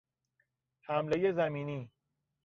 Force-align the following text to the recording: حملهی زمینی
حملهی 0.81 1.33
زمینی 1.33 1.91